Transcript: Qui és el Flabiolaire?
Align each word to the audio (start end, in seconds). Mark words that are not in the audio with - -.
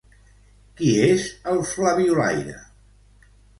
Qui 0.79 0.89
és 1.09 1.27
el 1.53 1.63
Flabiolaire? 1.73 2.59